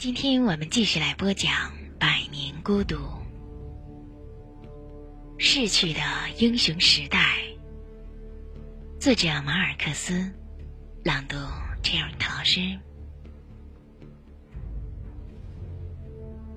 [0.00, 1.52] 今天我们继续来播讲
[1.98, 2.96] 《百年孤独》，
[5.36, 6.00] 逝去的
[6.38, 7.36] 英雄时代。
[8.98, 10.32] 作者马尔克斯，
[11.04, 11.36] 朗读
[11.82, 12.60] 这样的老师。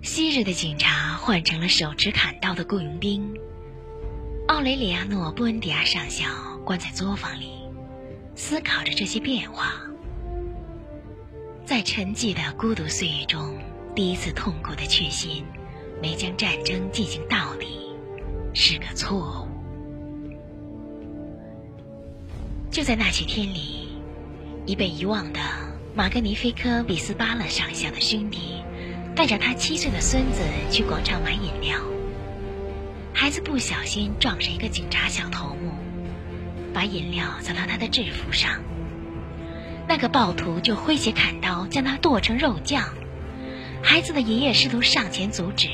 [0.00, 3.30] 昔日的警察换成了手持砍刀的雇佣兵。
[4.48, 6.24] 奥雷里亚诺·布恩迪亚上校
[6.64, 7.50] 关在作坊里，
[8.34, 9.74] 思考着这些变化。
[11.76, 13.54] 在沉寂的孤独岁月中，
[13.94, 15.44] 第一次痛苦的确信，
[16.00, 17.66] 没将战争进行到底，
[18.54, 19.48] 是个错误。
[22.70, 23.90] 就在那些天里，
[24.64, 25.40] 已被遗忘的
[25.94, 28.62] 马格尼菲科·比斯巴勒上校的兄弟，
[29.14, 30.40] 带着他七岁的孙子
[30.70, 31.78] 去广场买饮料。
[33.12, 35.72] 孩子不小心撞上一个警察小头目，
[36.72, 38.62] 把饮料洒到他的制服上。
[39.88, 42.84] 那个暴徒就挥起砍刀将他剁成肉酱。
[43.82, 45.68] 孩子的爷爷试图上前阻止，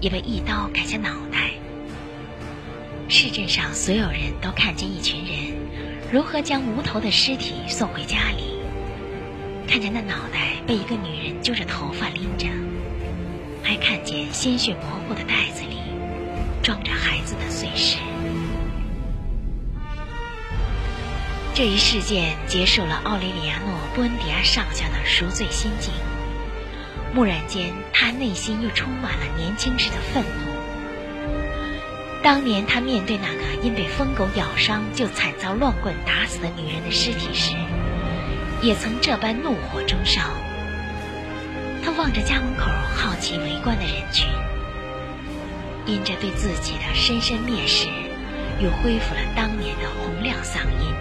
[0.00, 1.50] 也被一刀砍下脑袋。
[3.08, 5.54] 市镇上所有人都看见一群人
[6.12, 8.58] 如何将无头的尸体送回家里，
[9.68, 12.48] 看见那脑袋被一个女人揪着头发拎着，
[13.62, 15.76] 还看见鲜血模糊的袋子里。
[16.62, 17.98] 装着孩子的碎尸。
[21.56, 25.90] 这一事件结束了奥雷里亚诺·布恩迪亚上校的赎罪心境。
[27.14, 30.52] 蓦然间，他内心又充满了年轻时的愤怒。
[32.22, 37.54] 当年他面对那个因被疯狗咬伤就惨遭乱棍打死的女人的尸体时，
[38.60, 40.20] 也曾这般怒火中烧。
[41.82, 44.28] 他望着家门口好奇围观的人群。
[45.86, 47.86] 因着对自己的深深蔑视，
[48.60, 50.92] 又恢复了当年的洪亮嗓音，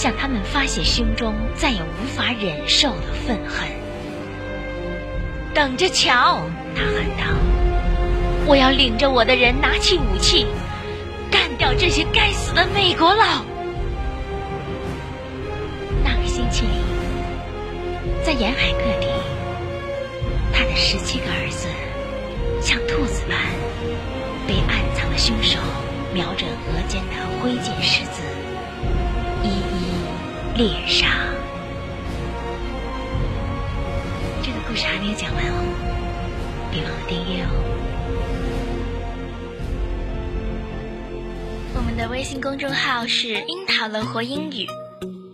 [0.00, 3.68] 向他们发泄胸中再也无法忍受的愤恨。
[5.52, 6.40] 等着瞧！
[6.74, 7.36] 他喊道
[8.48, 10.46] ：“我要领着我的人拿起武器，
[11.30, 13.44] 干掉这些该死的美国佬！”
[16.02, 16.72] 那个星期里，
[18.24, 19.06] 在沿海各地，
[20.50, 21.68] 他的十七个儿子。
[22.62, 23.36] 像兔子般
[24.48, 25.58] 被暗藏的凶手
[26.14, 28.22] 瞄准额间的灰烬十字，
[30.60, 31.06] 猎杀。
[34.42, 35.54] 这个故事还没有讲完哦，
[36.70, 37.48] 别忘了订阅哦。
[41.74, 44.66] 我们的微信公众号是“樱桃乐活英语”，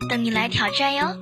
[0.09, 1.17] 等你来挑战哟。